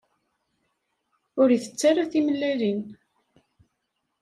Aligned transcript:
Ur 1.41 1.49
itett 1.51 1.81
ara 1.89 2.11
timellalin. 2.11 2.81